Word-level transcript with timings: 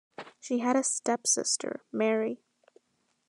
She 0.39 0.57
had 0.61 0.75
a 0.75 0.83
stepsister, 0.83 1.83
Mary. 1.91 2.41